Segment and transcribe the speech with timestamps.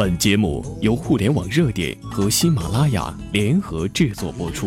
[0.00, 4.66] 本节目由互联网热点和喜马拉雅联合制作播出。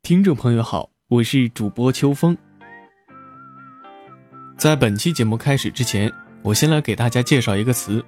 [0.00, 2.34] 听众朋友好，我是主播秋风。
[4.56, 6.10] 在本期节目开始之前，
[6.40, 8.02] 我先来给大家介绍一个词：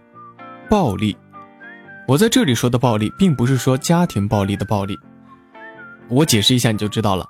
[0.71, 1.14] 暴力。
[2.09, 4.98] 我在这里说的暴力，并不是说家庭暴力的暴力。
[6.09, 7.27] 我解释一下你就知道了。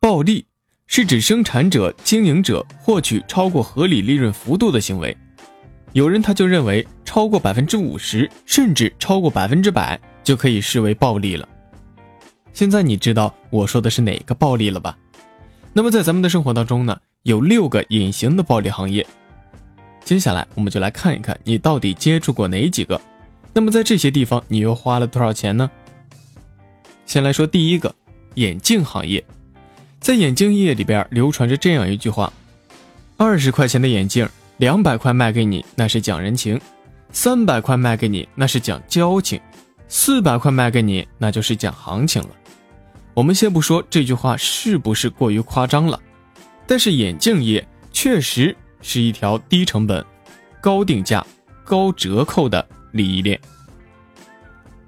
[0.00, 0.46] 暴力
[0.90, 5.14] 是指生产者、经营者获取超过合理利润幅度的行为。
[5.92, 11.46] 有人他就认为超过百分之五十，甚至超过百分之百就可以视为暴利了。
[12.54, 14.96] 现在你知道我说的是哪个暴利了吧？
[15.74, 19.06] 那么在咱们的生活当中呢，有六个隐形的暴利行业。
[20.02, 22.98] 接下来我们就来看一看你到底接触过哪几个。
[23.52, 25.70] 那么在这些地方，你又花了多少钱呢？
[27.04, 27.94] 先来说第一个，
[28.36, 29.22] 眼镜行业，
[30.00, 32.32] 在眼镜业里边流传着这样一句话：
[33.16, 36.58] 二十块钱的眼镜，两百块卖给你，那是讲人情；
[37.12, 39.38] 三百块卖给你，那是讲交情；
[39.88, 42.30] 四百块卖给你，那就是讲行情了。
[43.14, 46.00] 我们先不说这句话是不是过于夸张了，
[46.66, 50.04] 但是眼镜业确实是一条低成本、
[50.60, 51.26] 高定价、
[51.64, 52.66] 高折扣的。
[52.92, 53.38] 利益链，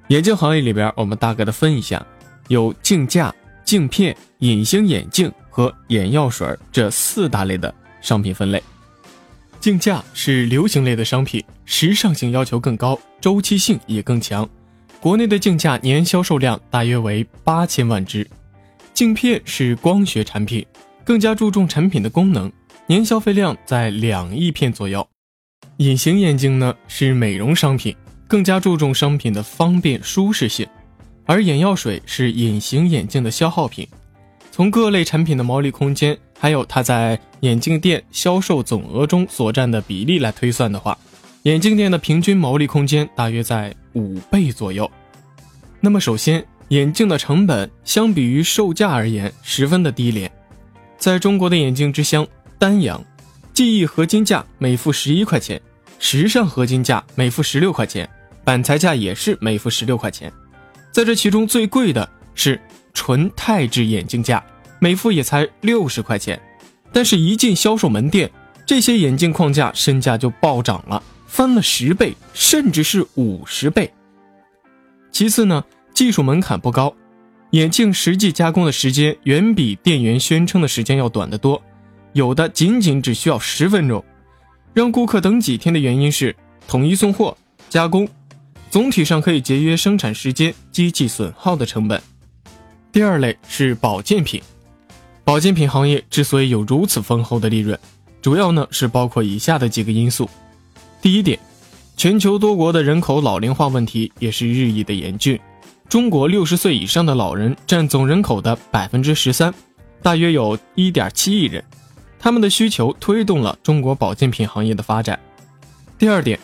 [0.08, 2.04] 眼镜行业里边，我们大概的分一下，
[2.48, 3.32] 有镜架、
[3.70, 8.60] 镜片、隐形眼镜和眼药水这四大类的商品分类。
[9.60, 14.48] 镜架是流行类的商品，时尚性要求更高，周期性也更强。
[14.98, 18.28] 国内的镜架年销售量大约为八千万只。
[18.92, 20.66] 镜片是光学产品，
[21.04, 22.50] 更加注重产品的功能，
[22.88, 25.06] 年消费量在两亿片左右。
[25.76, 27.94] 隐形眼镜呢是美容商品，
[28.26, 30.66] 更加注重商品的方便舒适性，
[31.30, 33.86] 而眼药水是隐形眼镜的消耗品。
[34.50, 40.98] 从各类产品的毛利空间，还有它在眼镜店销售总额中所占的比例来推算的话，
[41.44, 44.90] 眼镜店的平均毛利空间大约在五倍左右。
[45.78, 50.28] 那么首先，眼镜的成本相比于售价而言十分的低廉，
[50.98, 52.26] 在中国的眼镜之乡
[52.58, 53.00] 丹阳，
[53.54, 55.62] 记忆合金价每副十一块钱。
[56.00, 58.10] 时尚合金价每副十六块钱，
[58.42, 60.32] 板材价也是每副十六块钱。
[60.92, 62.60] 在这其中最贵的是
[62.92, 64.44] 纯钛制眼镜架，
[64.78, 66.40] 每副也才六十块钱。
[66.92, 68.30] 但是，一进销售门店，
[68.66, 73.92] 这些眼镜框架身价就暴涨了，翻了十倍，甚至是五十倍。
[75.12, 75.64] 其次呢，
[75.94, 76.92] 技术门槛不高，
[77.50, 81.62] 眼镜实际加工的时间远比店员宣称的时间要短得多，
[82.12, 84.04] 有的仅仅只需要十分钟。
[84.74, 86.34] 让顾客等几天的原因是
[86.66, 87.36] 统一送货、
[87.68, 88.08] 加工，
[88.70, 92.00] 总体上可以节约生产时间、机器损耗的成本。
[92.92, 94.40] 第二类是保健品，
[95.24, 97.76] 保健品行业之所以有如此丰厚的利润，
[98.22, 100.30] 主要呢是包括以下的几个因素。
[101.02, 101.36] 第一点，
[101.96, 105.38] 全球多国的人口老龄化问题也是日益的严峻，
[105.88, 109.52] 中国六十岁以上的老人占总人口的百分之十三，
[110.00, 111.64] 大约有一点七亿人。
[112.20, 115.18] 他们的需求推动了中国保健品行业的发展。
[115.98, 116.38] 第二点，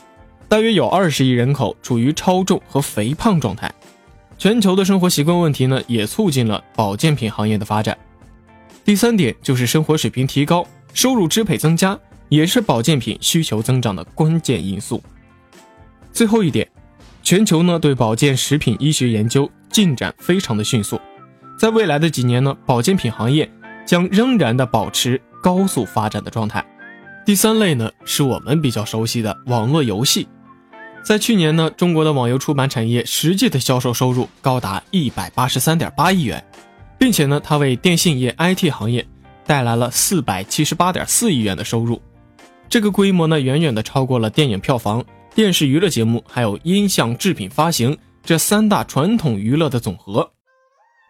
[0.48, 3.72] 大约有二十亿人口处于超重和肥胖状态，
[4.38, 7.96] 全球的生活习惯问题呢，也促进了保健品行业的发展。
[8.84, 11.98] 第三点就是生活水平提高，收入支配增加，
[12.28, 15.02] 也是保健品需求增长的关键因素。
[16.12, 16.68] 最后一点，
[17.22, 21.00] 全球呢对保健食品医学研究进展非常的迅速，
[21.58, 23.50] 在未来的几年呢，保健品行业
[23.84, 25.20] 将仍然的保持。
[25.42, 26.64] 高速发展的状态。
[27.24, 30.26] 第三类呢，是我们比较熟悉的网络游戏。
[31.06, 36.44] 在去年呢，中国的网游出版产业实际的销售收入高达一百八十三点八亿元，
[36.98, 39.06] 并且呢，它为电信业 IT 行业
[39.46, 42.02] 带来了四百七十八点四亿元的收入。
[42.68, 50.28] 这个规模呢，远远的超过了电影票房、电视娱乐节目还有音像制品发行这三大传统娱乐的总和。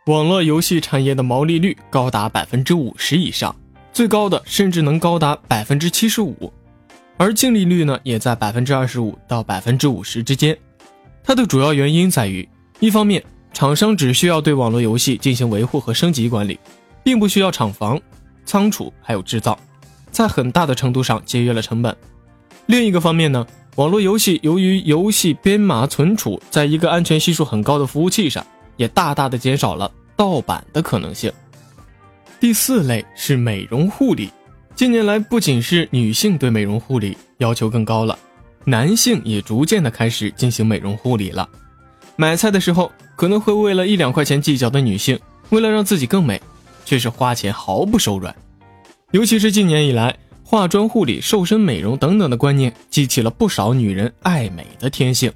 [0.08, 3.56] 网络游戏产业的毛利率高达百分之五十以上。
[3.94, 6.52] 最高的甚至能高达百分之七十五，
[7.18, 10.56] 而净利率呢也在百分之二十五到百分之五十之间。
[11.24, 12.48] 它的主要原因在于，
[12.78, 13.22] 一方面，
[13.52, 16.58] 厂商只需要对网络游戏进行维护和升级管理，
[17.02, 18.00] 并不需要厂房、
[18.44, 19.58] 仓储还有制造，
[20.10, 21.92] 在很大的程度上节约了成本；
[22.66, 23.46] 另一个方面呢，
[23.76, 28.46] 网络游戏由于游戏编码存储在一个安全系数很高的服务器上，
[28.76, 31.32] 也大大的减少了盗版的可能性。
[32.38, 34.30] 第四类是美容护理，
[34.76, 38.18] 近年来不仅是女性对美容护理要求更高了，
[38.66, 41.48] 男性也逐渐的开始进行美容护理了。
[42.14, 45.18] 买菜的时候可能会为了一两块钱计较的女性，
[45.48, 46.38] 为了让自己更美，
[46.84, 48.36] 却是花钱毫不手软。
[49.12, 50.14] 尤其是近年以来，
[50.44, 55.32] 化妆护理、瘦身美容等等的观念，激起了不少女人爱美的天性。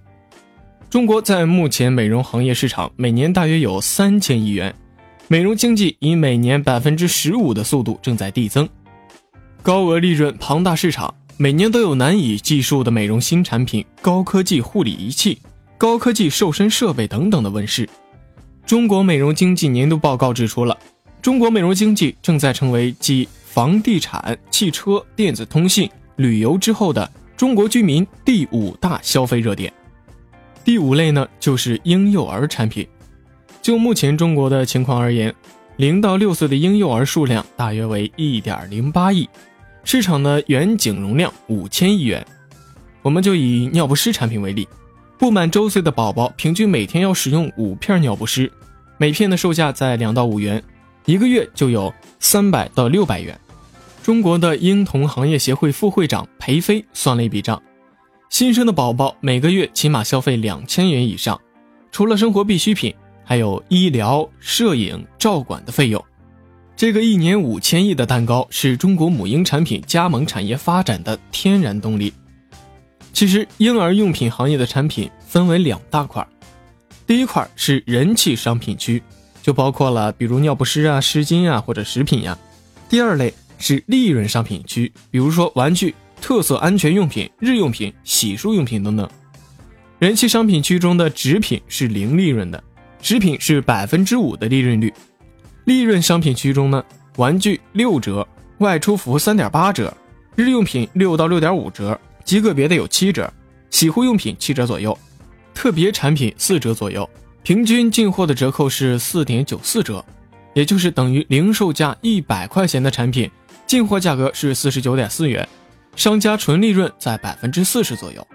[0.91, 4.75] 中国在目前美容行业市场每年大约有三千亿元，
[5.29, 8.69] 美容经济以每年百分之十五的速度正在递增，
[9.63, 15.39] 高额利润、庞大市场，每年都有难以计数的美容新产品、高科技护理仪器、
[15.77, 17.87] 高科技瘦身设备等等的问世。
[18.65, 20.77] 中国美容经济年度报告指出了，
[21.21, 29.71] 中国美容经济正在成为继房地产、汽车、电子通信、旅游之后的中国居民第五大消费热点。
[30.65, 32.87] 第五类呢，就是婴幼儿产品。
[33.61, 35.35] 就目前中国的情况而言，
[35.77, 39.29] 零到六岁的婴幼儿数量大约为一点零八亿，
[39.85, 42.25] 市场的远景容量五千亿元。
[43.03, 44.69] 我们就以尿不湿产品为例，
[45.19, 48.51] 不满周岁的宝宝平均每天要使用五片尿不湿，
[48.99, 50.63] 每片的售价在两到五元，
[51.07, 53.39] 一个月就有三百到六百元。
[54.03, 57.61] 中国的婴童行业协会副会长裴飞算了一笔账。
[58.29, 61.41] 新生的宝宝每个月起码消费两千元以上，
[61.91, 62.95] 除了生活必需品，
[63.25, 66.05] 还有医疗、摄影、照管的费用。
[66.81, 72.11] 这个一年五千亿的蛋糕是中国母婴产品加盟产业发展的天然动力。
[73.13, 76.27] 其实，婴儿用品行业的产品分为两大块，
[77.07, 79.03] 第一块是人气商品区，
[79.43, 82.35] 就包括了比如尿不湿啊、湿巾啊或者食品呀；
[82.89, 85.95] 第二类是利润商品区，比如说玩具。
[86.19, 89.07] 特色安全用品、日用品、洗漱用品等等，
[89.99, 92.65] 人气商品区中的纸品是零利润的，
[93.03, 94.91] 食品是百分之五的利润率。
[95.65, 96.83] 利润商品区中呢，
[97.17, 98.27] 玩具六折，
[98.59, 99.95] 外出服三点八折，
[100.35, 103.33] 日用品六到六点五折，极个别的有七折，
[103.71, 104.97] 洗护用品七折左右，
[105.55, 107.09] 特别产品四折左右，
[107.43, 110.05] 平均进货的折扣是四点九四折，
[110.55, 113.31] 也就是等于零售价一百块钱的产品，
[113.67, 115.47] 进货价格是四十九点四元。
[115.97, 118.27] 商家纯利润在百分之四十左右。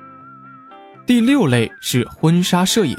[1.05, 2.97] 第六类是婚纱摄影。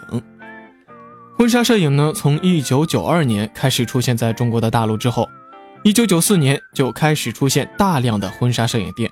[1.39, 5.29] 婚纱摄影呢，从一九九二年开始出现在中国的大陆之后，
[5.83, 9.11] 一九九四年就开始出现大量的婚纱摄影店。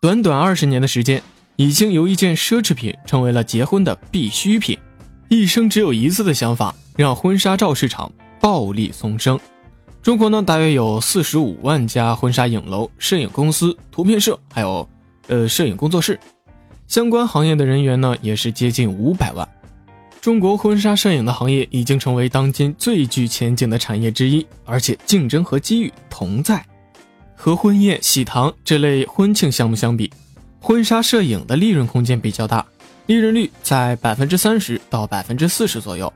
[0.00, 1.20] 短短二十年的时间，
[1.56, 4.78] 已经由一件奢侈品成为了结婚的必需品。
[5.28, 9.38] 一生只有一次的想法，让婚纱照市场暴利丛生。
[10.00, 14.88] 中国呢，大约有四十五万家婚纱影楼、摄影公司、图片社，还有，
[15.26, 16.20] 呃，摄影工作室，
[16.86, 19.46] 相关行业的人员呢，也是接近五百万。
[20.28, 26.62] 中国婚纱摄影的行业已经成为当今最具前景的产业之一，而且竞争和机遇同在。
[27.34, 30.12] 和婚宴、喜糖这类婚庆项目相比，
[30.60, 32.62] 婚纱摄影的利润空间比较大，
[33.06, 36.12] 利润率在百分之三十到百分之四十左右。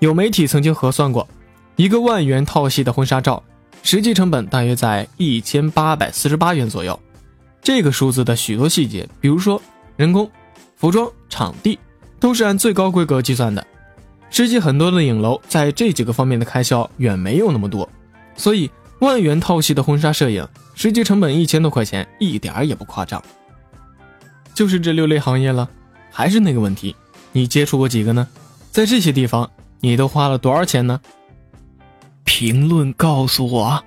[0.00, 1.26] 有媒体曾经核算过。
[1.76, 3.42] 一个万元套系的婚纱照，
[3.82, 7.00] 实际成本大约在一千八百四十八元左右。
[7.62, 9.62] 这个数字的许多细节，比如说
[9.96, 10.30] 人工、
[10.76, 11.78] 服装、场地，
[12.20, 13.66] 都是按最高规格计算的。
[14.28, 17.88] 实际很多的影楼在这几个方面的开销远没有那么多，
[18.36, 18.70] 所以
[19.00, 23.20] 万元套系的婚纱摄影，实际成本一千多块钱，一点儿也不夸张。
[24.54, 25.68] 就是这六类行业了，
[26.12, 26.94] 还是那个问题，
[27.32, 28.28] 你接触过几个呢？
[28.70, 29.50] 在这些地方，
[29.80, 31.00] 你都花了多少钱呢？
[32.22, 33.82] 评论告诉我。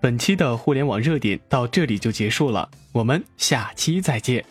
[0.00, 4.42] 本期的互联网热点到这里就结束了，我们下期再见。